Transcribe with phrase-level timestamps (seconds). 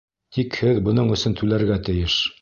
[0.37, 2.21] Тик һеҙ бының өсөн түләргә тейеш.